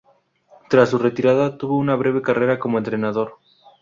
[0.67, 3.37] Tras su retirada, tuvo una breve carrera como entrenador.